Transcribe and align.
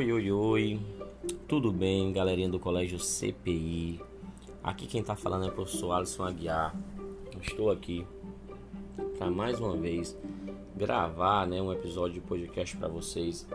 Oi, 0.00 0.10
oi, 0.10 0.32
oi. 0.32 0.80
Tudo 1.46 1.70
bem, 1.70 2.10
galerinha 2.10 2.48
do 2.48 2.58
Colégio 2.58 2.98
CPI? 2.98 4.00
Aqui 4.64 4.86
quem 4.86 5.02
tá 5.02 5.14
falando 5.14 5.44
é 5.44 5.48
o 5.48 5.52
professor 5.52 5.92
Alisson 5.92 6.24
Aguiar. 6.24 6.74
Estou 7.42 7.70
aqui 7.70 8.06
para 9.18 9.30
mais 9.30 9.60
uma 9.60 9.76
vez 9.76 10.16
gravar 10.74 11.46
né, 11.46 11.60
um 11.60 11.70
episódio 11.70 12.14
de 12.14 12.20
podcast 12.22 12.78
para 12.78 12.88
vocês 12.88 13.46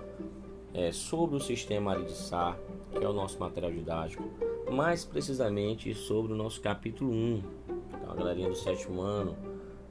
é, 0.71 0.91
sobre 0.91 1.35
o 1.35 1.39
sistema 1.39 1.93
Aridissar, 1.93 2.59
que 2.91 3.03
é 3.03 3.09
o 3.09 3.13
nosso 3.13 3.39
material 3.39 3.71
didático, 3.71 4.23
mais 4.71 5.03
precisamente 5.03 5.95
sobre 5.95 6.31
o 6.31 6.35
nosso 6.35 6.61
capítulo 6.61 7.11
1. 7.11 7.43
Então, 7.89 8.11
a 8.11 8.13
galerinha 8.13 8.49
do 8.49 8.55
sétimo 8.55 9.01
ano 9.01 9.35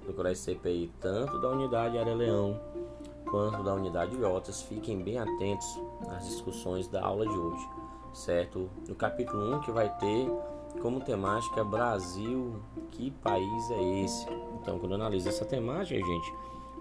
do 0.06 0.12
Colégio 0.12 0.44
CPI, 0.44 0.92
tanto 1.00 1.36
da 1.40 1.48
unidade 1.48 1.98
Área 1.98 2.14
Leão 2.14 2.60
quanto 3.34 3.64
da 3.64 3.74
unidade 3.74 4.14
Iotas, 4.14 4.62
fiquem 4.62 5.02
bem 5.02 5.18
atentos 5.18 5.66
às 6.16 6.24
discussões 6.24 6.86
da 6.86 7.04
aula 7.04 7.26
de 7.26 7.36
hoje, 7.36 7.68
certo? 8.12 8.70
No 8.86 8.94
capítulo 8.94 9.56
1 9.56 9.60
que 9.62 9.72
vai 9.72 9.88
ter 9.98 10.30
como 10.80 11.00
temática 11.00 11.64
Brasil, 11.64 12.62
que 12.92 13.10
país 13.10 13.70
é 13.72 14.04
esse? 14.04 14.28
Então, 14.62 14.78
quando 14.78 14.94
analiso 14.94 15.28
essa 15.28 15.44
temática, 15.44 15.98
gente, 15.98 16.32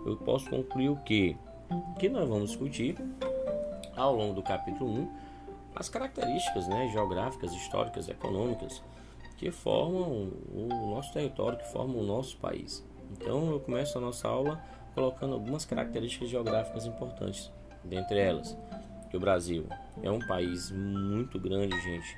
eu 0.05 0.15
posso 0.17 0.47
concluir 0.47 0.89
o 0.89 0.95
que? 0.97 1.35
Que 1.97 2.07
nós 2.07 2.29
vamos 2.29 2.51
discutir 2.51 3.03
ao 3.95 4.15
longo 4.15 4.35
do 4.35 4.43
capítulo 4.43 4.91
1 4.91 5.11
as 5.75 5.89
características 5.89 6.67
né, 6.67 6.87
geográficas, 6.89 7.51
históricas, 7.51 8.07
econômicas 8.07 8.79
que 9.37 9.49
formam 9.49 10.29
o 10.53 10.91
nosso 10.93 11.11
território, 11.13 11.57
que 11.57 11.67
formam 11.71 11.97
o 11.97 12.05
nosso 12.05 12.37
país. 12.37 12.85
Então, 13.11 13.49
eu 13.49 13.59
começo 13.59 13.97
a 13.97 14.01
nossa 14.01 14.27
aula 14.27 14.63
colocando 14.93 15.33
algumas 15.33 15.65
características 15.65 16.29
geográficas 16.29 16.85
importantes. 16.85 17.51
Dentre 17.83 18.19
elas, 18.19 18.57
que 19.09 19.17
o 19.17 19.19
Brasil 19.19 19.65
é 20.01 20.09
um 20.09 20.19
país 20.19 20.71
muito 20.71 21.39
grande, 21.39 21.79
gente, 21.81 22.17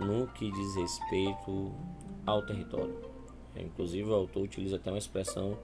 no 0.00 0.26
que 0.28 0.50
diz 0.50 0.74
respeito 0.74 1.72
ao 2.26 2.44
território. 2.44 2.98
É, 3.54 3.62
inclusive, 3.62 4.08
o 4.10 4.14
autor 4.14 4.42
utiliza 4.42 4.76
até 4.76 4.90
uma 4.90 4.98
expressão 4.98 5.56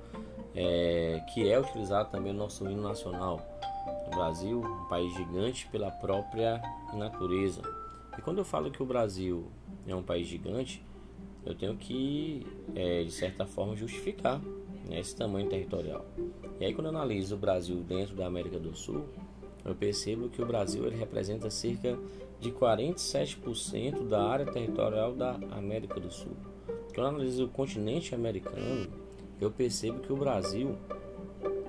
é, 0.54 1.22
que 1.32 1.50
é 1.50 1.58
utilizada 1.58 2.08
também 2.08 2.32
no 2.32 2.38
nosso 2.38 2.64
hino 2.68 2.82
nacional. 2.82 3.40
O 4.06 4.10
Brasil, 4.10 4.60
um 4.60 4.88
país 4.88 5.12
gigante 5.14 5.66
pela 5.68 5.90
própria 5.90 6.62
natureza. 6.92 7.62
E 8.16 8.22
quando 8.22 8.38
eu 8.38 8.44
falo 8.44 8.70
que 8.70 8.82
o 8.82 8.86
Brasil 8.86 9.48
é 9.86 9.94
um 9.94 10.02
país 10.02 10.28
gigante, 10.28 10.84
eu 11.44 11.54
tenho 11.54 11.76
que, 11.76 12.46
é, 12.74 13.02
de 13.02 13.10
certa 13.10 13.46
forma, 13.46 13.74
justificar 13.74 14.40
esse 14.98 15.14
tamanho 15.14 15.48
territorial. 15.48 16.04
E 16.58 16.64
aí 16.64 16.74
quando 16.74 16.86
eu 16.86 16.96
analiso 16.96 17.34
o 17.34 17.38
Brasil 17.38 17.76
dentro 17.76 18.14
da 18.14 18.26
América 18.26 18.58
do 18.58 18.74
Sul, 18.74 19.04
eu 19.64 19.74
percebo 19.74 20.28
que 20.28 20.42
o 20.42 20.46
Brasil 20.46 20.86
ele 20.86 20.96
representa 20.96 21.50
cerca 21.50 21.98
de 22.40 22.50
47% 22.50 24.08
da 24.08 24.22
área 24.22 24.46
territorial 24.46 25.14
da 25.14 25.34
América 25.52 26.00
do 26.00 26.10
Sul. 26.10 26.32
Quando 26.94 27.06
eu 27.06 27.06
analiso 27.06 27.44
o 27.44 27.48
continente 27.48 28.14
americano, 28.14 28.88
eu 29.40 29.50
percebo 29.50 30.00
que 30.00 30.12
o 30.12 30.16
Brasil 30.16 30.76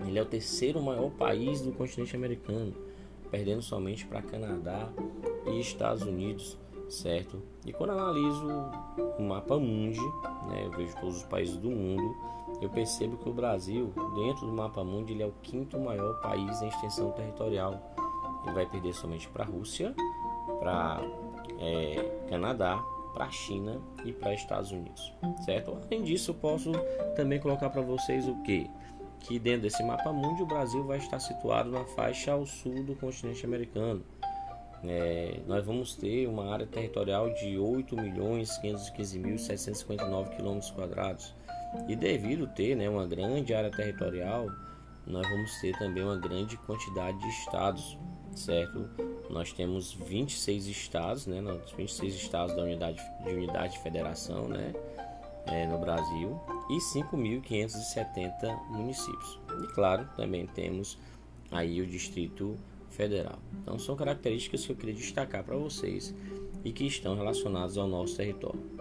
ele 0.07 0.17
é 0.17 0.21
o 0.21 0.25
terceiro 0.25 0.81
maior 0.81 1.11
país 1.11 1.61
do 1.61 1.71
continente 1.71 2.15
americano, 2.15 2.73
perdendo 3.29 3.61
somente 3.61 4.05
para 4.05 4.21
Canadá 4.21 4.89
e 5.45 5.59
Estados 5.59 6.03
Unidos, 6.03 6.57
certo? 6.89 7.41
E 7.65 7.71
quando 7.71 7.91
eu 7.91 7.99
analiso 7.99 8.47
o 9.17 9.23
mapa 9.23 9.57
mundi, 9.57 10.01
né, 10.49 10.65
eu 10.65 10.71
vejo 10.71 10.95
todos 10.99 11.17
os 11.17 11.23
países 11.23 11.55
do 11.57 11.69
mundo, 11.69 12.15
eu 12.61 12.69
percebo 12.69 13.17
que 13.17 13.27
o 13.27 13.33
Brasil, 13.33 13.91
dentro 14.15 14.45
do 14.45 14.53
mapa 14.53 14.81
mundi, 14.83 15.13
ele 15.13 15.23
é 15.23 15.25
o 15.25 15.33
quinto 15.41 15.79
maior 15.79 16.21
país 16.21 16.61
em 16.61 16.67
extensão 16.67 17.09
territorial. 17.11 17.81
Ele 18.43 18.53
vai 18.53 18.67
perder 18.67 18.93
somente 18.93 19.27
para 19.29 19.43
a 19.43 19.47
Rússia, 19.47 19.95
para 20.59 21.01
é, 21.59 22.27
Canadá, 22.29 22.79
para 23.13 23.25
a 23.25 23.31
China 23.31 23.81
e 24.05 24.13
para 24.13 24.33
Estados 24.33 24.71
Unidos, 24.71 25.13
certo? 25.43 25.77
Além 25.85 26.01
disso, 26.03 26.31
eu 26.31 26.35
posso 26.35 26.71
também 27.15 27.39
colocar 27.39 27.71
para 27.71 27.81
vocês 27.81 28.27
o 28.27 28.35
que? 28.43 28.69
Que 29.19 29.39
dentro 29.39 29.63
desse 29.63 29.83
mapa 29.83 30.13
mundi 30.13 30.43
o 30.43 30.45
Brasil 30.45 30.83
vai 30.83 30.99
estar 30.99 31.19
situado 31.19 31.71
na 31.71 31.83
faixa 31.85 32.31
ao 32.31 32.45
sul 32.45 32.83
do 32.83 32.95
continente 32.95 33.43
americano. 33.45 34.05
É, 34.83 35.41
nós 35.45 35.63
vamos 35.65 35.95
ter 35.95 36.27
uma 36.27 36.51
área 36.51 36.65
territorial 36.65 37.31
de 37.33 37.55
8.515.759 37.55 40.37
km 40.37 40.59
quadrados 40.73 41.35
e 41.87 41.95
devido 41.95 42.47
ter 42.47 42.75
né, 42.75 42.89
uma 42.89 43.05
grande 43.05 43.53
área 43.53 43.71
territorial, 43.71 44.47
nós 45.05 45.27
vamos 45.27 45.59
ter 45.59 45.77
também 45.77 46.03
uma 46.03 46.17
grande 46.17 46.57
quantidade 46.57 47.17
de 47.19 47.27
estados, 47.29 47.97
certo? 48.35 48.89
Nós 49.29 49.51
temos 49.51 49.93
26 49.93 50.67
estados, 50.67 51.27
né, 51.27 51.41
26 51.75 52.15
estados 52.15 52.55
da 52.55 52.63
unidade 52.63 53.01
de 53.23 53.29
unidade 53.29 53.73
de 53.73 53.79
federação, 53.79 54.47
né, 54.47 54.73
é, 55.47 55.65
no 55.67 55.79
Brasil 55.79 56.39
e 56.69 56.77
5.570 56.77 58.69
municípios. 58.69 59.39
E 59.63 59.67
claro, 59.73 60.07
também 60.15 60.45
temos 60.47 60.97
aí 61.51 61.81
o 61.81 61.85
Distrito 61.85 62.55
Federal. 62.89 63.39
Então 63.61 63.79
são 63.79 63.95
características 63.95 64.65
que 64.65 64.71
eu 64.71 64.75
queria 64.75 64.95
destacar 64.95 65.43
para 65.43 65.55
vocês 65.55 66.13
e 66.63 66.71
que 66.71 66.85
estão 66.85 67.15
relacionadas 67.15 67.77
ao 67.77 67.87
nosso 67.87 68.15
território. 68.15 68.80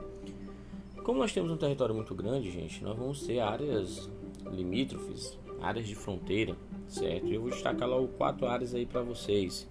Como 1.11 1.19
nós 1.19 1.33
temos 1.33 1.51
um 1.51 1.57
território 1.57 1.93
muito 1.93 2.15
grande, 2.15 2.53
gente, 2.53 2.85
nós 2.85 2.97
vamos 2.97 3.27
ter 3.27 3.41
áreas 3.41 4.09
limítrofes, 4.49 5.37
áreas 5.61 5.89
de 5.89 5.97
fronteira, 5.97 6.57
certo? 6.87 7.27
Eu 7.27 7.41
vou 7.41 7.51
destacar 7.51 7.89
logo 7.89 8.07
quatro 8.17 8.47
áreas 8.47 8.77
aí 8.77 8.87
para 8.87 9.03
vocês. 9.03 9.69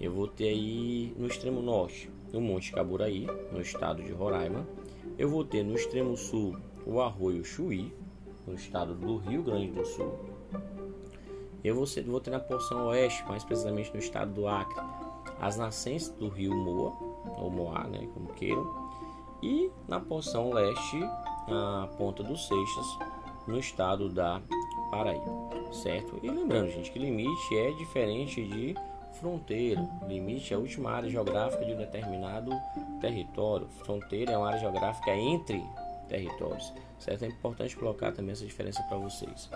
Eu 0.00 0.10
vou 0.10 0.26
ter 0.26 0.48
aí 0.48 1.14
no 1.16 1.28
extremo 1.28 1.62
norte 1.62 2.10
o 2.32 2.40
Monte 2.40 2.72
Caburaí, 2.72 3.28
no 3.52 3.60
estado 3.60 4.02
de 4.02 4.10
Roraima. 4.10 4.66
Eu 5.16 5.30
vou 5.30 5.44
ter 5.44 5.62
no 5.62 5.76
extremo 5.76 6.16
sul 6.16 6.56
o 6.84 7.00
Arroio 7.00 7.44
Chuí, 7.44 7.94
no 8.44 8.54
estado 8.54 8.92
do 8.92 9.16
Rio 9.18 9.44
Grande 9.44 9.70
do 9.70 9.86
Sul. 9.86 10.18
Eu 11.62 11.76
vou, 11.76 12.20
ter 12.20 12.30
na 12.30 12.40
porção 12.40 12.88
oeste, 12.88 13.24
mais 13.28 13.44
precisamente 13.44 13.92
no 13.92 14.00
estado 14.00 14.34
do 14.34 14.48
Acre, 14.48 14.82
as 15.40 15.56
nascentes 15.56 16.08
do 16.08 16.28
rio 16.28 16.52
Moa, 16.52 16.92
ou 17.38 17.48
Moá, 17.48 17.86
né, 17.86 18.08
como 18.12 18.32
queiram. 18.32 18.89
E 19.42 19.70
na 19.88 20.00
porção 20.00 20.52
leste, 20.52 21.02
a 21.48 21.88
Ponta 21.96 22.22
dos 22.22 22.46
Seixas, 22.46 22.98
no 23.46 23.58
estado 23.58 24.08
da 24.08 24.40
Paraíba, 24.90 25.24
certo? 25.72 26.18
E 26.22 26.28
lembrando, 26.28 26.70
gente, 26.70 26.90
que 26.90 26.98
limite 26.98 27.56
é 27.56 27.70
diferente 27.72 28.44
de 28.46 28.74
fronteira. 29.14 29.88
Limite 30.06 30.52
é 30.52 30.56
a 30.56 30.60
última 30.60 30.90
área 30.90 31.08
geográfica 31.08 31.64
de 31.64 31.72
um 31.72 31.76
determinado 31.76 32.50
território. 33.00 33.68
Fronteira 33.84 34.32
é 34.32 34.36
uma 34.36 34.48
área 34.48 34.60
geográfica 34.60 35.14
entre 35.14 35.62
territórios, 36.08 36.72
certo? 36.98 37.24
É 37.24 37.28
importante 37.28 37.76
colocar 37.76 38.12
também 38.12 38.32
essa 38.32 38.44
diferença 38.44 38.82
para 38.84 38.98
vocês. 38.98 39.48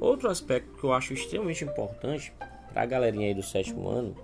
Outro 0.00 0.30
aspecto 0.30 0.72
que 0.78 0.84
eu 0.84 0.92
acho 0.92 1.12
extremamente 1.12 1.64
importante 1.64 2.32
para 2.72 2.82
a 2.82 2.86
galerinha 2.86 3.28
aí 3.28 3.34
do 3.34 3.42
sétimo 3.42 3.88
ano 3.88 4.14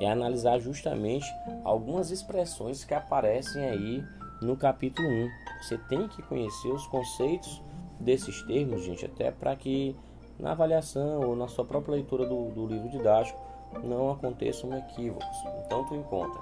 é 0.00 0.10
analisar 0.10 0.58
justamente 0.58 1.26
algumas 1.62 2.10
expressões 2.10 2.84
que 2.84 2.94
aparecem 2.94 3.62
aí 3.64 4.04
no 4.40 4.56
capítulo 4.56 5.08
1. 5.08 5.30
Você 5.62 5.76
tem 5.76 6.08
que 6.08 6.22
conhecer 6.22 6.68
os 6.68 6.86
conceitos 6.86 7.62
desses 7.98 8.42
termos, 8.42 8.82
gente, 8.82 9.04
até 9.04 9.30
para 9.30 9.54
que 9.54 9.94
na 10.38 10.52
avaliação 10.52 11.20
ou 11.28 11.36
na 11.36 11.48
sua 11.48 11.64
própria 11.64 11.94
leitura 11.94 12.26
do, 12.26 12.50
do 12.50 12.66
livro 12.66 12.88
didático 12.88 13.38
não 13.84 14.10
aconteçam 14.10 14.76
equívocos. 14.76 15.36
Então, 15.64 15.84
tu 15.84 15.94
encontra 15.94 16.40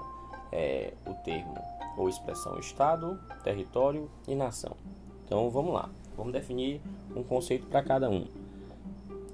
é, 0.51 0.93
o 1.05 1.13
termo 1.15 1.55
ou 1.97 2.07
expressão 2.07 2.57
Estado, 2.59 3.19
território 3.43 4.09
e 4.27 4.35
nação. 4.35 4.71
Então, 5.25 5.49
vamos 5.49 5.73
lá. 5.73 5.89
Vamos 6.15 6.33
definir 6.33 6.81
um 7.15 7.23
conceito 7.23 7.67
para 7.67 7.83
cada 7.83 8.09
um. 8.09 8.25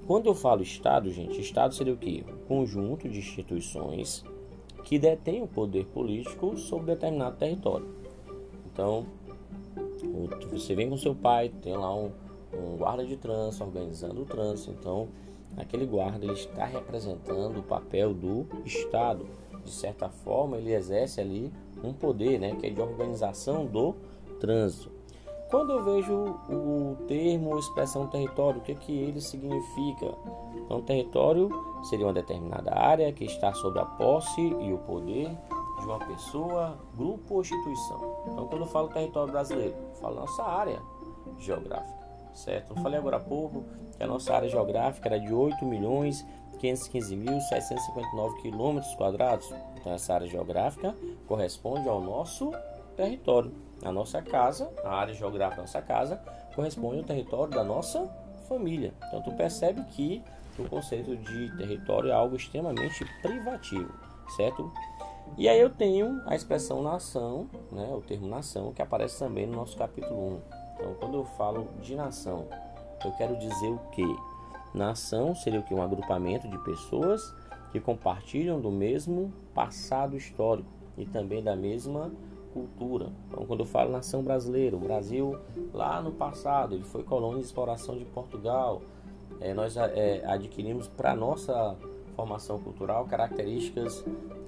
Quando 0.06 0.26
eu 0.26 0.34
falo 0.34 0.62
Estado, 0.62 1.10
gente, 1.10 1.40
Estado 1.40 1.74
seria 1.74 1.94
o 1.94 1.96
quê? 1.96 2.24
Um 2.28 2.46
conjunto 2.46 3.08
de 3.08 3.18
instituições 3.18 4.24
que 4.84 4.98
detêm 4.98 5.42
o 5.42 5.48
poder 5.48 5.84
político 5.86 6.56
sobre 6.56 6.94
determinado 6.94 7.36
território. 7.36 8.05
Então, 8.76 9.06
você 10.52 10.74
vem 10.74 10.90
com 10.90 10.98
seu 10.98 11.14
pai, 11.14 11.50
tem 11.62 11.74
lá 11.74 11.94
um, 11.94 12.10
um 12.52 12.76
guarda 12.76 13.06
de 13.06 13.16
trânsito 13.16 13.64
organizando 13.64 14.20
o 14.20 14.26
trânsito. 14.26 14.70
Então, 14.78 15.08
aquele 15.56 15.86
guarda 15.86 16.26
ele 16.26 16.34
está 16.34 16.66
representando 16.66 17.58
o 17.58 17.62
papel 17.62 18.12
do 18.12 18.46
Estado. 18.66 19.26
De 19.64 19.70
certa 19.70 20.10
forma, 20.10 20.58
ele 20.58 20.74
exerce 20.74 21.22
ali 21.22 21.50
um 21.82 21.94
poder, 21.94 22.38
né, 22.38 22.54
que 22.54 22.66
é 22.66 22.70
de 22.70 22.78
organização 22.78 23.64
do 23.64 23.94
trânsito. 24.38 24.90
Quando 25.50 25.72
eu 25.72 25.82
vejo 25.82 26.12
o 26.12 26.96
termo 27.08 27.52
ou 27.52 27.58
expressão 27.58 28.06
território, 28.08 28.60
o 28.60 28.62
que, 28.62 28.72
é 28.72 28.74
que 28.74 28.92
ele 28.92 29.22
significa? 29.22 30.12
Então, 30.54 30.82
território 30.82 31.48
seria 31.84 32.04
uma 32.04 32.12
determinada 32.12 32.76
área 32.76 33.10
que 33.10 33.24
está 33.24 33.54
sob 33.54 33.78
a 33.78 33.86
posse 33.86 34.40
e 34.40 34.72
o 34.72 34.78
poder 34.78 35.30
de 35.86 35.92
uma 35.92 35.98
pessoa, 36.00 36.78
grupo 36.96 37.34
ou 37.34 37.40
instituição. 37.40 38.24
Então, 38.26 38.46
quando 38.48 38.62
eu 38.62 38.66
falo 38.66 38.88
território 38.88 39.32
brasileiro, 39.32 39.74
eu 39.74 39.94
falo 40.00 40.16
nossa 40.16 40.42
área 40.42 40.82
geográfica, 41.38 42.06
certo? 42.34 42.74
Eu 42.76 42.82
falei 42.82 42.98
agora 42.98 43.18
há 43.18 43.20
pouco 43.20 43.64
que 43.96 44.02
a 44.02 44.06
nossa 44.06 44.34
área 44.34 44.48
geográfica 44.48 45.08
era 45.08 45.20
de 45.20 45.32
8 45.32 45.64
milhões 45.64 46.26
515.759 46.60 48.42
quilômetros 48.42 48.94
quadrados. 48.96 49.48
Então, 49.76 49.92
essa 49.92 50.14
área 50.14 50.26
geográfica 50.26 50.94
corresponde 51.28 51.88
ao 51.88 52.00
nosso 52.00 52.52
território. 52.96 53.52
A 53.84 53.92
nossa 53.92 54.20
casa, 54.20 54.72
a 54.82 54.96
área 54.96 55.14
geográfica 55.14 55.56
da 55.56 55.62
nossa 55.62 55.82
casa, 55.82 56.20
corresponde 56.54 56.98
ao 56.98 57.04
território 57.04 57.52
da 57.52 57.62
nossa 57.62 58.06
família. 58.48 58.92
Então, 59.06 59.22
tu 59.22 59.30
percebe 59.32 59.84
que 59.92 60.24
o 60.58 60.68
conceito 60.68 61.16
de 61.16 61.56
território 61.56 62.10
é 62.10 62.12
algo 62.12 62.34
extremamente 62.34 63.04
privativo, 63.20 63.92
certo? 64.34 64.72
E 65.36 65.48
aí 65.48 65.60
eu 65.60 65.68
tenho 65.68 66.22
a 66.26 66.34
expressão 66.34 66.82
nação, 66.82 67.48
né, 67.70 67.92
o 67.92 68.00
termo 68.00 68.26
nação, 68.26 68.72
que 68.72 68.80
aparece 68.80 69.18
também 69.18 69.46
no 69.46 69.56
nosso 69.56 69.76
capítulo 69.76 70.18
1. 70.18 70.40
Então, 70.74 70.94
quando 70.98 71.18
eu 71.18 71.24
falo 71.24 71.68
de 71.82 71.94
nação, 71.94 72.46
eu 73.04 73.12
quero 73.12 73.36
dizer 73.38 73.68
o 73.68 73.78
quê? 73.92 74.06
Nação 74.74 75.34
seria 75.34 75.60
o 75.60 75.62
que? 75.62 75.74
Um 75.74 75.82
agrupamento 75.82 76.48
de 76.48 76.58
pessoas 76.64 77.34
que 77.70 77.80
compartilham 77.80 78.60
do 78.60 78.70
mesmo 78.70 79.32
passado 79.54 80.16
histórico 80.16 80.68
e 80.96 81.04
também 81.04 81.42
da 81.42 81.54
mesma 81.54 82.10
cultura. 82.52 83.12
Então, 83.28 83.44
quando 83.44 83.60
eu 83.60 83.66
falo 83.66 83.92
nação 83.92 84.22
brasileira, 84.22 84.76
o 84.76 84.80
Brasil 84.80 85.38
lá 85.74 86.00
no 86.00 86.12
passado 86.12 86.74
ele 86.74 86.84
foi 86.84 87.02
colônia 87.02 87.40
de 87.40 87.46
exploração 87.46 87.98
de 87.98 88.04
Portugal. 88.06 88.80
É, 89.40 89.52
nós 89.52 89.76
é, 89.76 90.22
adquirimos 90.26 90.88
para 90.88 91.14
nossa 91.14 91.76
formação 92.14 92.58
cultural 92.58 93.04
características, 93.04 94.02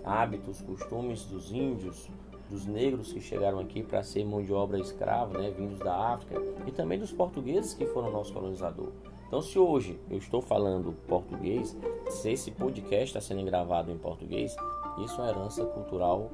hábitos, 0.08 0.62
costumes 0.62 1.24
dos 1.24 1.52
índios, 1.52 2.08
dos 2.48 2.66
negros 2.66 3.12
que 3.12 3.20
chegaram 3.20 3.58
aqui 3.58 3.82
para 3.82 4.02
ser 4.02 4.24
mão 4.24 4.42
de 4.42 4.52
obra 4.52 4.78
escrava, 4.78 5.38
né, 5.38 5.50
vindos 5.50 5.78
da 5.78 6.14
África, 6.14 6.40
e 6.66 6.72
também 6.72 6.98
dos 6.98 7.12
portugueses 7.12 7.74
que 7.74 7.86
foram 7.86 8.10
nosso 8.10 8.32
colonizador. 8.32 8.88
Então, 9.26 9.42
se 9.42 9.58
hoje 9.58 10.00
eu 10.10 10.16
estou 10.16 10.40
falando 10.40 10.94
português, 11.06 11.76
se 12.08 12.30
esse 12.30 12.50
podcast 12.50 13.04
está 13.04 13.20
sendo 13.20 13.44
gravado 13.44 13.92
em 13.92 13.98
português, 13.98 14.56
isso 15.04 15.20
é 15.20 15.28
herança 15.28 15.66
cultural 15.66 16.30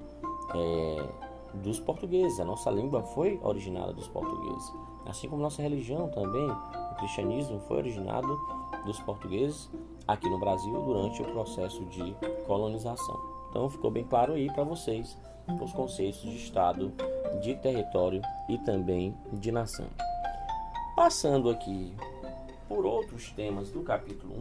é, 0.54 1.08
dos 1.54 1.80
portugueses. 1.80 2.38
A 2.38 2.44
nossa 2.44 2.70
língua 2.70 3.02
foi 3.02 3.40
originada 3.42 3.92
dos 3.92 4.06
portugueses. 4.06 4.72
Assim 5.06 5.28
como 5.28 5.42
nossa 5.42 5.60
religião 5.60 6.08
também, 6.08 6.48
o 6.48 6.94
cristianismo 6.96 7.58
foi 7.66 7.78
originado 7.78 8.38
dos 8.86 9.00
portugueses 9.00 9.68
aqui 10.06 10.30
no 10.30 10.38
Brasil 10.38 10.80
durante 10.82 11.20
o 11.20 11.24
processo 11.24 11.84
de 11.86 12.16
colonização. 12.46 13.33
Então 13.54 13.70
ficou 13.70 13.88
bem 13.88 14.02
claro 14.02 14.32
aí 14.32 14.52
para 14.52 14.64
vocês 14.64 15.16
os 15.62 15.72
conceitos 15.72 16.22
de 16.22 16.34
Estado, 16.34 16.92
de 17.40 17.54
território 17.54 18.20
e 18.48 18.58
também 18.58 19.14
de 19.34 19.52
nação. 19.52 19.86
Passando 20.96 21.48
aqui 21.48 21.94
por 22.68 22.84
outros 22.84 23.30
temas 23.30 23.70
do 23.70 23.82
capítulo 23.82 24.34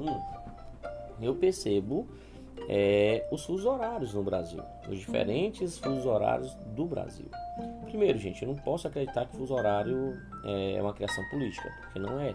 1, 1.20 1.26
eu 1.26 1.36
percebo 1.36 2.08
é, 2.68 3.28
os 3.32 3.46
fusos 3.46 3.68
horários 3.68 4.16
no 4.16 4.24
Brasil, 4.24 4.64
os 4.90 4.98
diferentes 4.98 5.78
fusos 5.78 6.08
horários 6.08 6.52
do 6.76 6.86
Brasil. 6.86 7.30
Primeiro, 7.86 8.18
gente, 8.18 8.42
eu 8.42 8.48
não 8.48 8.56
posso 8.56 8.88
acreditar 8.88 9.28
que 9.28 9.38
fuso 9.38 9.54
horário 9.54 10.20
é 10.44 10.82
uma 10.82 10.94
criação 10.94 11.24
política, 11.30 11.72
porque 11.84 12.00
não 12.00 12.20
é. 12.20 12.34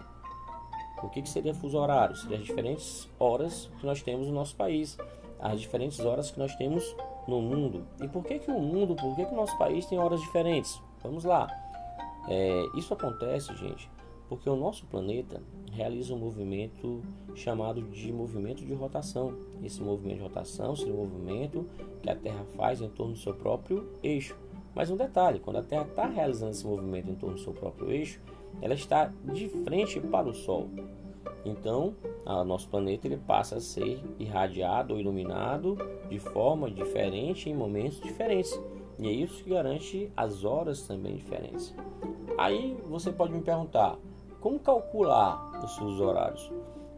O 1.03 1.09
que, 1.09 1.21
que 1.21 1.29
seria 1.29 1.53
fuso 1.53 1.77
horário? 1.77 2.15
Seria 2.15 2.37
as 2.37 2.45
diferentes 2.45 3.09
horas 3.19 3.69
que 3.81 3.85
nós 3.85 4.01
temos 4.01 4.27
no 4.27 4.33
nosso 4.33 4.55
país, 4.55 4.97
as 5.39 5.61
diferentes 5.61 5.99
horas 5.99 6.31
que 6.31 6.39
nós 6.39 6.55
temos 6.55 6.95
no 7.27 7.41
mundo. 7.41 7.85
E 8.01 8.07
por 8.07 8.23
que, 8.23 8.39
que 8.39 8.51
o 8.51 8.59
mundo, 8.59 8.95
por 8.95 9.15
que, 9.15 9.25
que 9.25 9.33
o 9.33 9.35
nosso 9.35 9.57
país 9.57 9.85
tem 9.85 9.97
horas 9.97 10.19
diferentes? 10.21 10.81
Vamos 11.01 11.23
lá. 11.23 11.47
É, 12.27 12.65
isso 12.75 12.93
acontece, 12.93 13.55
gente, 13.55 13.89
porque 14.27 14.49
o 14.49 14.55
nosso 14.55 14.85
planeta 14.85 15.41
realiza 15.71 16.13
um 16.13 16.17
movimento 16.17 17.01
chamado 17.35 17.81
de 17.81 18.11
movimento 18.11 18.65
de 18.65 18.73
rotação. 18.73 19.35
Esse 19.63 19.81
movimento 19.81 20.17
de 20.17 20.23
rotação 20.23 20.75
seria 20.75 20.93
um 20.93 20.97
movimento 20.97 21.65
que 22.01 22.09
a 22.09 22.15
Terra 22.15 22.45
faz 22.55 22.81
em 22.81 22.89
torno 22.89 23.13
do 23.13 23.19
seu 23.19 23.33
próprio 23.33 23.89
eixo. 24.03 24.35
Mas 24.75 24.89
um 24.89 24.97
detalhe: 24.97 25.39
quando 25.39 25.57
a 25.57 25.63
Terra 25.63 25.83
está 25.83 26.05
realizando 26.05 26.51
esse 26.51 26.65
movimento 26.65 27.09
em 27.09 27.15
torno 27.15 27.35
do 27.35 27.41
seu 27.41 27.53
próprio 27.53 27.91
eixo, 27.91 28.21
ela 28.61 28.73
está 28.73 29.11
de 29.33 29.47
frente 29.63 29.99
para 29.99 30.27
o 30.27 30.33
Sol. 30.33 30.69
Então, 31.45 31.95
nosso 32.25 32.69
planeta 32.69 33.07
ele 33.07 33.17
passa 33.17 33.57
a 33.57 33.61
ser 33.61 34.03
irradiado 34.19 34.93
ou 34.93 34.99
iluminado 34.99 35.77
de 36.09 36.19
forma 36.19 36.69
diferente 36.69 37.49
em 37.49 37.55
momentos 37.55 37.99
diferentes. 38.01 38.59
E 38.99 39.07
é 39.07 39.11
isso 39.11 39.43
que 39.43 39.49
garante 39.49 40.11
as 40.15 40.43
horas 40.43 40.85
também 40.85 41.15
diferentes. 41.15 41.73
Aí 42.37 42.77
você 42.85 43.11
pode 43.11 43.33
me 43.33 43.41
perguntar, 43.41 43.97
como 44.39 44.59
calcular 44.59 45.61
os 45.63 45.75
seus 45.75 45.99
horários? 45.99 46.51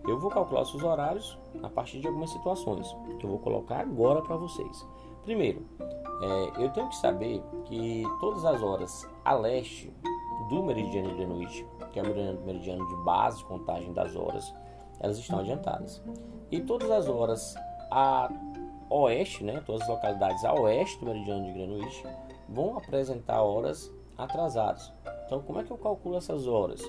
Eu 0.07 0.19
vou 0.19 0.31
calcular 0.31 0.62
os 0.62 0.71
seus 0.71 0.83
horários 0.83 1.38
a 1.62 1.69
partir 1.69 2.00
de 2.00 2.07
algumas 2.07 2.31
situações 2.31 2.88
que 3.19 3.25
eu 3.25 3.29
vou 3.29 3.39
colocar 3.39 3.79
agora 3.79 4.21
para 4.21 4.35
vocês. 4.35 4.88
Primeiro, 5.23 5.63
é, 5.79 6.63
eu 6.63 6.69
tenho 6.71 6.89
que 6.89 6.95
saber 6.95 7.41
que 7.65 8.03
todas 8.19 8.44
as 8.45 8.62
horas 8.62 9.07
a 9.23 9.33
leste 9.33 9.94
do 10.50 10.63
meridiano 10.63 11.09
de 11.09 11.15
Greenwich, 11.15 11.68
que 11.91 12.00
é 12.00 12.03
o 12.03 12.45
meridiano 12.45 12.88
de 12.88 12.95
base 13.03 13.44
contagem 13.45 13.94
das 13.94 14.15
horas, 14.15 14.53
elas 15.01 15.18
estão 15.18 15.39
adiantadas. 15.39 16.01
E 16.50 16.62
todas 16.62 16.89
as 16.89 17.07
horas 17.07 17.56
a 17.89 18.30
oeste, 18.89 19.44
né, 19.44 19.62
todas 19.65 19.81
as 19.81 19.88
localidades 19.88 20.44
a 20.45 20.53
oeste 20.53 21.00
do 21.00 21.06
meridiano 21.07 21.45
de 21.45 21.53
Greenwich, 21.53 22.03
vão 22.48 22.77
apresentar 22.77 23.42
horas 23.42 23.92
atrasadas. 24.18 24.94
Então, 25.25 25.42
como 25.42 25.59
é 25.59 25.63
que 25.63 25.71
eu 25.71 25.77
calculo 25.77 26.18
essas 26.18 26.48
horas? 26.48 26.81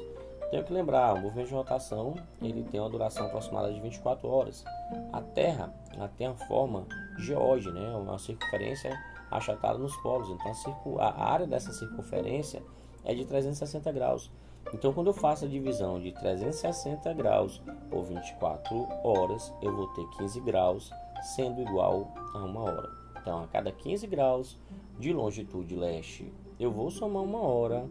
Tenho 0.50 0.64
que 0.64 0.72
lembrar, 0.72 1.14
o 1.14 1.20
movimento 1.20 1.48
de 1.48 1.54
rotação 1.54 2.14
ele 2.42 2.62
tem 2.64 2.78
uma 2.78 2.90
duração 2.90 3.24
aproximada 3.24 3.72
de 3.72 3.80
24 3.80 4.28
horas. 4.28 4.64
A 5.12 5.22
Terra 5.22 5.72
ela 5.94 6.08
tem 6.08 6.26
a 6.26 6.34
forma 6.34 6.86
geóide, 7.18 7.70
né, 7.70 7.96
uma 7.96 8.18
circunferência 8.18 8.92
achatada 9.30 9.78
nos 9.78 9.96
polos. 9.96 10.28
Então 10.28 10.52
a, 11.00 11.06
a 11.06 11.32
área 11.32 11.46
dessa 11.46 11.72
circunferência 11.72 12.62
é 13.04 13.14
de 13.14 13.24
360 13.24 13.90
graus. 13.92 14.30
Então 14.72 14.92
quando 14.92 15.08
eu 15.08 15.12
faço 15.12 15.44
a 15.44 15.48
divisão 15.48 16.00
de 16.00 16.12
360 16.12 17.12
graus 17.14 17.62
por 17.90 18.04
24 18.04 18.88
horas, 19.04 19.52
eu 19.62 19.74
vou 19.74 19.88
ter 19.88 20.06
15 20.18 20.40
graus 20.40 20.90
sendo 21.34 21.60
igual 21.60 22.12
a 22.34 22.38
uma 22.38 22.60
hora. 22.60 22.90
Então 23.20 23.42
a 23.42 23.46
cada 23.46 23.70
15 23.70 24.06
graus 24.06 24.58
de 24.98 25.12
longitude 25.12 25.74
leste, 25.74 26.32
eu 26.58 26.70
vou 26.70 26.90
somar 26.90 27.22
uma 27.22 27.40
hora 27.40 27.88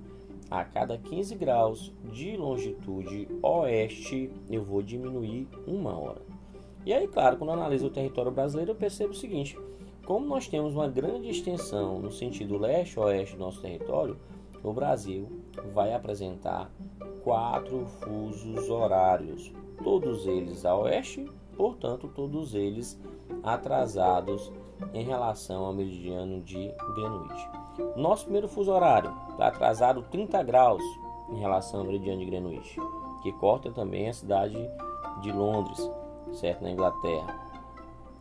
a 0.50 0.66
cada 0.66 0.98
15 0.98 1.36
graus 1.36 1.94
de 2.12 2.36
longitude 2.36 3.28
oeste, 3.42 4.30
eu 4.50 4.64
vou 4.64 4.82
diminuir 4.82 5.48
uma 5.66 5.98
hora. 5.98 6.22
E 6.86 6.92
aí, 6.92 7.08
claro, 7.08 7.38
quando 7.38 7.52
eu 7.52 7.54
analiso 7.54 7.88
o 7.88 7.92
território 7.92 8.32
brasileiro, 8.32 8.72
eu 8.72 8.76
percebo 8.76 9.12
o 9.12 9.16
seguinte: 9.16 9.58
como 10.06 10.26
nós 10.26 10.48
temos 10.48 10.74
uma 10.74 10.90
grande 10.90 11.30
extensão 11.30 12.00
no 12.00 12.12
sentido 12.12 12.58
leste-oeste 12.58 13.36
do 13.36 13.40
nosso 13.40 13.62
território, 13.62 14.18
o 14.64 14.74
Brasil 14.74 15.28
vai 15.74 15.94
apresentar 15.94 16.72
quatro 17.24 17.86
fusos 17.86 18.70
horários, 18.70 19.52
todos 19.84 20.26
eles 20.28 20.66
a 20.66 20.76
oeste, 20.76 21.30
portanto, 21.56 22.08
todos 22.08 22.54
eles 22.54 23.00
atrasados 23.44 24.52
em 24.94 25.04
relação 25.04 25.66
ao 25.66 25.74
meridiano 25.74 26.42
de 26.42 26.74
Greenwich. 26.96 27.50
Nosso 27.96 28.24
primeiro 28.24 28.48
fuso 28.48 28.72
horário 28.72 29.14
está 29.30 29.48
atrasado 29.48 30.04
30 30.04 30.42
graus 30.44 30.84
em 31.30 31.40
relação 31.40 31.82
ao 31.82 31.86
meridiano 31.86 32.20
de 32.20 32.26
Greenwich, 32.26 32.80
que 33.22 33.32
corta 33.34 33.72
também 33.72 34.10
a 34.10 34.14
cidade 34.14 34.58
de 35.22 35.32
Londres, 35.32 35.90
certo, 36.34 36.64
na 36.64 36.72
Inglaterra. 36.72 37.51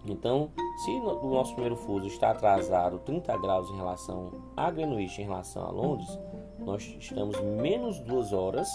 Então, 0.07 0.51
se 0.85 0.91
o 0.91 1.31
nosso 1.31 1.53
primeiro 1.53 1.77
fuso 1.77 2.07
está 2.07 2.31
atrasado 2.31 2.99
30 3.01 3.37
graus 3.39 3.71
em 3.71 3.77
relação 3.77 4.33
a 4.57 4.71
Greenwich 4.71 5.21
em 5.21 5.27
relação 5.27 5.65
a 5.65 5.71
Londres, 5.71 6.19
nós 6.59 6.83
estamos 6.99 7.39
menos 7.41 8.01
duas 8.01 8.33
horas 8.33 8.69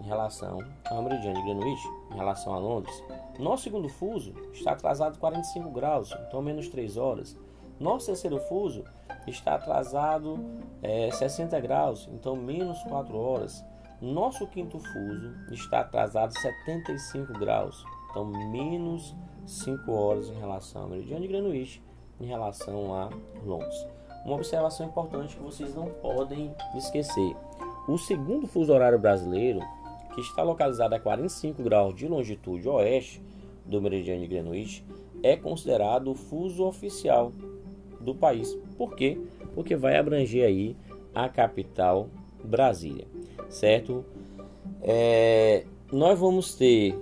em 0.00 0.04
relação 0.04 0.58
ao 0.90 1.02
meridiano 1.02 1.36
de 1.36 1.42
Greenwich, 1.42 1.88
em 2.10 2.16
relação 2.16 2.52
a 2.54 2.58
Londres. 2.58 3.02
Nosso 3.38 3.64
segundo 3.64 3.88
fuso 3.88 4.34
está 4.52 4.72
atrasado 4.72 5.18
45 5.18 5.70
graus, 5.70 6.14
então 6.28 6.42
menos 6.42 6.68
3 6.68 6.96
horas. 6.96 7.36
Nosso 7.80 8.06
terceiro 8.06 8.38
fuso 8.40 8.84
está 9.26 9.54
atrasado 9.54 10.38
é, 10.82 11.10
60 11.10 11.58
graus, 11.60 12.08
então 12.12 12.36
menos 12.36 12.82
4 12.84 13.16
horas. 13.16 13.64
Nosso 14.00 14.46
quinto 14.48 14.78
fuso 14.78 15.34
está 15.52 15.80
atrasado 15.80 16.36
75 16.36 17.32
graus, 17.34 17.84
então 18.12 18.26
menos 18.26 19.16
5 19.46 19.90
horas 19.90 20.28
em 20.28 20.38
relação 20.38 20.82
ao 20.82 20.88
meridiano 20.88 21.22
de 21.22 21.28
Greenwich, 21.28 21.82
em 22.20 22.26
relação 22.26 22.94
a 22.94 23.10
Londres. 23.44 23.86
Uma 24.24 24.36
observação 24.36 24.86
importante 24.86 25.34
que 25.34 25.42
vocês 25.42 25.74
não 25.74 25.88
podem 25.88 26.54
esquecer: 26.76 27.34
o 27.88 27.98
segundo 27.98 28.46
fuso 28.46 28.72
horário 28.72 28.98
brasileiro, 28.98 29.60
que 30.14 30.20
está 30.20 30.42
localizado 30.42 30.94
a 30.94 31.00
45 31.00 31.62
graus 31.62 31.94
de 31.94 32.06
longitude 32.06 32.68
oeste 32.68 33.20
do 33.64 33.80
meridiano 33.80 34.20
de 34.20 34.28
Greenwich, 34.28 34.84
é 35.22 35.34
considerado 35.36 36.10
o 36.10 36.14
fuso 36.14 36.64
oficial 36.64 37.32
do 37.98 38.14
país. 38.14 38.54
Por 38.76 38.94
quê? 38.94 39.18
Porque 39.54 39.74
vai 39.74 39.96
abranger 39.96 40.46
aí 40.46 40.76
a 41.14 41.28
capital 41.28 42.08
Brasília, 42.44 43.06
certo? 43.48 44.04
É, 44.82 45.64
nós 45.92 46.18
vamos 46.18 46.54
ter 46.54 46.96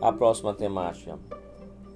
a 0.00 0.12
próxima 0.12 0.54
temática 0.54 1.18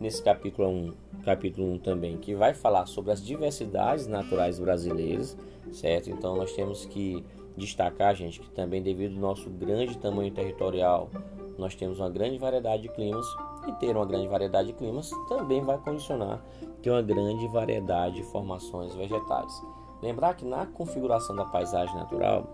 nesse 0.01 0.23
capítulo 0.23 0.69
1, 0.69 0.93
capítulo 1.25 1.73
1 1.73 1.79
também, 1.79 2.17
que 2.17 2.35
vai 2.35 2.55
falar 2.55 2.87
sobre 2.87 3.13
as 3.13 3.23
diversidades 3.23 4.07
naturais 4.07 4.59
brasileiras, 4.59 5.37
certo? 5.73 6.11
Então 6.11 6.37
nós 6.37 6.53
temos 6.53 6.87
que 6.87 7.25
destacar, 7.57 8.15
gente, 8.15 8.41
que 8.41 8.51
também 8.51 8.83
devido 8.83 9.15
ao 9.15 9.21
nosso 9.21 9.51
grande 9.51 9.99
tamanho 9.99 10.33
territorial, 10.33 11.11
nós 11.59 11.75
temos 11.75 11.99
uma 11.99 12.09
grande 12.09 12.39
variedade 12.39 12.83
de 12.83 12.89
climas 12.89 13.27
e 13.69 13.73
ter 13.73 13.95
uma 13.95 14.07
grande 14.07 14.27
variedade 14.27 14.69
de 14.69 14.75
climas 14.75 15.11
também 15.29 15.63
vai 15.63 15.77
condicionar 15.77 16.43
ter 16.83 16.91
uma 16.91 17.03
grande 17.03 17.47
variedade 17.49 18.17
de 18.17 18.23
formações 18.25 18.95
vegetais. 18.95 19.63
Lembrar 20.03 20.35
que 20.35 20.45
na 20.45 20.67
configuração 20.67 21.37
da 21.37 21.45
paisagem 21.45 21.95
natural, 21.95 22.47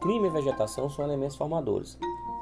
clima 0.00 0.26
e 0.26 0.30
vegetação 0.30 0.90
são 0.90 1.04
elementos 1.04 1.36
formadores. 1.36 1.98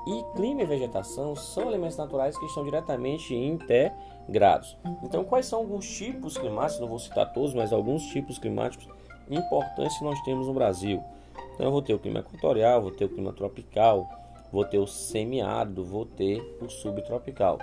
E 0.09 0.25
clima 0.35 0.63
e 0.63 0.65
vegetação 0.65 1.37
são 1.37 1.69
elementos 1.69 1.99
naturais 1.99 2.39
que 2.39 2.47
estão 2.47 2.65
diretamente 2.65 3.35
integrados. 3.35 4.75
Então, 5.03 5.23
quais 5.23 5.45
são 5.45 5.59
alguns 5.59 5.87
tipos 5.87 6.39
climáticos? 6.39 6.81
Não 6.81 6.89
vou 6.89 6.99
citar 6.99 7.31
todos, 7.31 7.53
mas 7.53 7.75
alguns 7.75 8.07
tipos 8.07 8.39
climáticos 8.39 8.89
importantes 9.29 9.99
que 9.99 10.05
nós 10.05 10.19
temos 10.23 10.47
no 10.47 10.55
Brasil. 10.55 11.05
Então, 11.53 11.67
eu 11.67 11.71
vou 11.71 11.83
ter 11.83 11.93
o 11.93 11.99
clima 11.99 12.21
equatorial, 12.21 12.81
vou 12.81 12.91
ter 12.91 13.05
o 13.05 13.09
clima 13.11 13.35
tropical, 13.35 14.09
vou 14.51 14.65
ter 14.65 14.79
o 14.79 14.87
semiárido, 14.87 15.85
vou 15.85 16.07
ter 16.07 16.41
o 16.63 16.71
subtropical. 16.71 17.59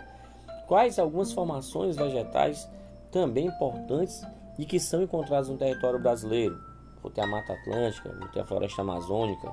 Quais 0.68 1.00
algumas 1.00 1.34
formações 1.34 1.96
vegetais 1.96 2.70
também 3.12 3.48
importantes 3.48 4.24
e 4.60 4.68
que 4.68 4.80
são 4.80 5.02
encontradas 5.02 5.50
no 5.50 5.58
território 5.58 6.00
brasileiro? 6.00 6.60
Vou 7.02 7.12
ter 7.12 7.22
a 7.22 7.28
Mata 7.28 7.54
Atlântica, 7.54 8.16
vou 8.20 8.28
ter 8.28 8.42
a 8.42 8.46
Floresta 8.46 8.82
Amazônica, 8.82 9.52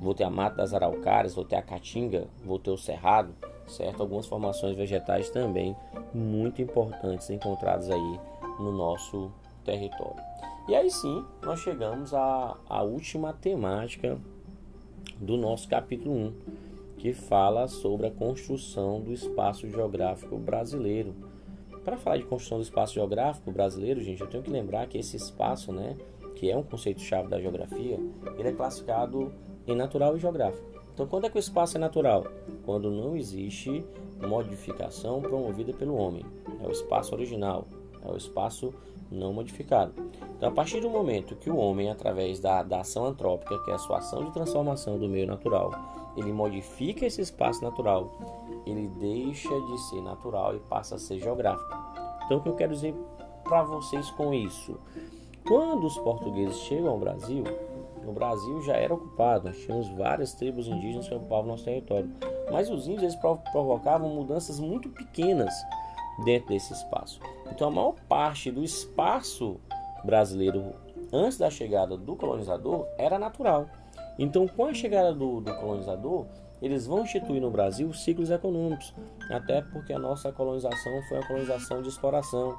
vou 0.00 0.14
ter 0.14 0.24
a 0.24 0.30
Mata 0.30 0.56
das 0.56 0.72
Araucárias, 0.72 1.34
vou 1.34 1.44
ter 1.44 1.56
a 1.56 1.62
Caatinga, 1.62 2.26
vou 2.42 2.58
ter 2.58 2.70
o 2.70 2.78
Cerrado, 2.78 3.34
certo? 3.68 4.00
Algumas 4.00 4.26
formações 4.26 4.74
vegetais 4.74 5.28
também 5.28 5.76
muito 6.14 6.62
importantes 6.62 7.28
encontradas 7.28 7.90
aí 7.90 8.20
no 8.58 8.72
nosso 8.72 9.30
território. 9.64 10.22
E 10.66 10.74
aí 10.74 10.90
sim, 10.90 11.24
nós 11.42 11.60
chegamos 11.60 12.14
à, 12.14 12.56
à 12.68 12.82
última 12.82 13.32
temática 13.32 14.18
do 15.18 15.36
nosso 15.36 15.68
capítulo 15.68 16.14
1, 16.14 16.32
que 16.96 17.12
fala 17.12 17.68
sobre 17.68 18.06
a 18.06 18.10
construção 18.10 19.00
do 19.00 19.12
espaço 19.12 19.68
geográfico 19.68 20.38
brasileiro. 20.38 21.14
Para 21.84 21.96
falar 21.96 22.18
de 22.18 22.24
construção 22.24 22.58
do 22.58 22.64
espaço 22.64 22.94
geográfico 22.94 23.50
brasileiro, 23.50 24.02
gente, 24.02 24.20
eu 24.20 24.26
tenho 24.26 24.42
que 24.42 24.50
lembrar 24.50 24.86
que 24.86 24.98
esse 24.98 25.16
espaço, 25.16 25.72
né, 25.72 25.96
que 26.36 26.50
é 26.50 26.56
um 26.56 26.62
conceito-chave 26.62 27.28
da 27.28 27.40
geografia, 27.40 27.98
ele 28.38 28.48
é 28.48 28.52
classificado 28.52 29.32
em 29.66 29.76
natural 29.76 30.16
e 30.16 30.20
geográfico. 30.20 30.68
Então, 30.94 31.06
quando 31.06 31.26
é 31.26 31.30
que 31.30 31.36
o 31.36 31.40
espaço 31.40 31.76
é 31.76 31.80
natural? 31.80 32.26
Quando 32.64 32.90
não 32.90 33.16
existe 33.16 33.84
modificação 34.26 35.20
promovida 35.20 35.72
pelo 35.72 35.96
homem. 35.96 36.24
É 36.62 36.66
o 36.66 36.70
espaço 36.70 37.14
original, 37.14 37.66
é 38.04 38.10
o 38.10 38.16
espaço 38.16 38.72
não 39.10 39.32
modificado. 39.32 39.92
Então, 40.36 40.48
a 40.48 40.52
partir 40.52 40.80
do 40.80 40.88
momento 40.88 41.36
que 41.36 41.50
o 41.50 41.56
homem, 41.56 41.90
através 41.90 42.38
da, 42.38 42.62
da 42.62 42.80
ação 42.80 43.06
antrópica, 43.06 43.58
que 43.64 43.70
é 43.70 43.74
a 43.74 43.78
sua 43.78 43.98
ação 43.98 44.24
de 44.24 44.32
transformação 44.32 44.98
do 44.98 45.08
meio 45.08 45.26
natural, 45.26 45.72
ele 46.16 46.32
modifica 46.32 47.06
esse 47.06 47.20
espaço 47.20 47.62
natural, 47.62 48.10
ele 48.66 48.88
deixa 49.00 49.48
de 49.48 49.78
ser 49.88 50.00
natural 50.02 50.54
e 50.54 50.60
passa 50.60 50.96
a 50.96 50.98
ser 50.98 51.18
geográfico. 51.18 51.76
Então, 52.24 52.38
o 52.38 52.42
que 52.42 52.48
eu 52.48 52.56
quero 52.56 52.72
dizer 52.72 52.94
para 53.44 53.62
vocês 53.64 54.10
com 54.12 54.32
isso? 54.32 54.76
Quando 55.46 55.86
os 55.86 55.98
portugueses 55.98 56.58
chegam 56.58 56.90
ao 56.90 56.98
Brasil, 56.98 57.42
o 58.06 58.12
Brasil 58.12 58.62
já 58.62 58.74
era 58.74 58.94
ocupado, 58.94 59.46
nós 59.46 59.58
tínhamos 59.58 59.88
várias 59.90 60.32
tribos 60.32 60.66
indígenas 60.66 61.08
que 61.08 61.14
ocupavam 61.14 61.46
nosso 61.46 61.64
território. 61.64 62.10
Mas 62.50 62.70
os 62.70 62.86
índios 62.86 63.14
eles 63.14 63.42
provocavam 63.52 64.08
mudanças 64.08 64.58
muito 64.58 64.88
pequenas 64.88 65.52
dentro 66.24 66.48
desse 66.48 66.72
espaço. 66.72 67.20
Então 67.50 67.68
a 67.68 67.70
maior 67.70 67.94
parte 68.08 68.50
do 68.50 68.62
espaço 68.64 69.60
brasileiro 70.04 70.74
antes 71.12 71.38
da 71.38 71.50
chegada 71.50 71.96
do 71.96 72.16
colonizador 72.16 72.86
era 72.98 73.18
natural. 73.18 73.68
Então 74.18 74.46
com 74.48 74.66
a 74.66 74.74
chegada 74.74 75.12
do, 75.14 75.40
do 75.40 75.54
colonizador, 75.56 76.26
eles 76.60 76.86
vão 76.86 77.02
instituir 77.02 77.40
no 77.40 77.50
Brasil 77.50 77.92
ciclos 77.92 78.30
econômicos, 78.30 78.94
até 79.30 79.62
porque 79.62 79.92
a 79.92 79.98
nossa 79.98 80.30
colonização 80.30 81.02
foi 81.08 81.18
uma 81.18 81.26
colonização 81.26 81.80
de 81.80 81.88
exploração. 81.88 82.56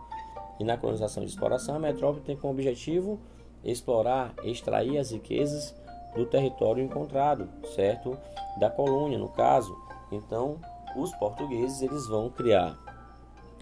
E 0.60 0.63
na 0.63 0.77
colonização 0.77 1.24
de 1.24 1.29
exploração, 1.29 1.75
a 1.75 1.79
metrópole 1.79 2.24
tem 2.24 2.36
como 2.36 2.53
objetivo 2.53 3.19
explorar, 3.63 4.34
extrair 4.44 4.98
as 4.98 5.12
riquezas 5.12 5.75
do 6.15 6.25
território 6.25 6.84
encontrado, 6.84 7.48
certo? 7.75 8.18
Da 8.60 8.70
colônia, 8.70 9.18
no 9.18 9.30
caso. 9.30 9.75
Então, 10.12 10.60
os 10.96 11.13
portugueses 11.15 11.82
eles 11.82 12.08
vão 12.08 12.30
criar 12.30 12.77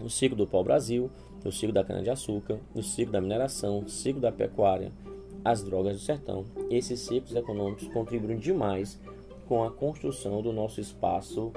o 0.02 0.08
ciclo 0.08 0.36
do 0.36 0.46
pau-brasil, 0.46 1.10
o 1.44 1.52
ciclo 1.52 1.72
da 1.72 1.84
cana-de-açúcar, 1.84 2.58
o 2.74 2.82
ciclo 2.82 3.12
da 3.12 3.20
mineração, 3.20 3.80
o 3.80 3.88
ciclo 3.88 4.20
da 4.20 4.32
pecuária, 4.32 4.90
as 5.44 5.62
drogas 5.62 5.94
do 5.94 6.02
sertão. 6.02 6.44
Esses 6.70 7.00
ciclos 7.00 7.34
econômicos 7.34 7.88
contribuem 7.88 8.38
demais 8.38 8.98
com 9.46 9.64
a 9.64 9.70
construção 9.70 10.42
do 10.42 10.52
nosso 10.52 10.80
espaço 10.80 11.52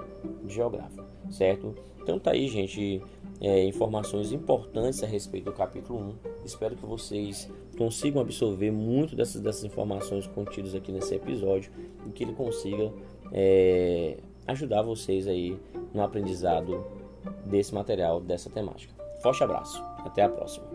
geográfico, 0.47 1.05
certo? 1.29 1.75
Então 2.01 2.19
tá 2.19 2.31
aí, 2.31 2.47
gente, 2.47 3.01
é, 3.39 3.63
informações 3.65 4.31
importantes 4.31 5.03
a 5.03 5.07
respeito 5.07 5.45
do 5.45 5.53
capítulo 5.53 5.99
1. 5.99 6.13
Espero 6.43 6.75
que 6.75 6.85
vocês 6.85 7.49
consigam 7.73 8.21
absorver 8.21 8.71
muito 8.71 9.15
dessas, 9.15 9.41
dessas 9.41 9.63
informações 9.63 10.27
contidas 10.27 10.75
aqui 10.75 10.91
nesse 10.91 11.15
episódio 11.15 11.71
e 12.05 12.11
que 12.11 12.23
ele 12.23 12.33
consiga 12.33 12.91
é, 13.31 14.17
ajudar 14.47 14.81
vocês 14.81 15.27
aí 15.27 15.57
no 15.93 16.01
aprendizado 16.01 16.85
desse 17.45 17.73
material, 17.73 18.19
dessa 18.19 18.49
temática. 18.49 18.93
Forte 19.21 19.43
abraço, 19.43 19.81
até 20.05 20.23
a 20.23 20.29
próxima. 20.29 20.65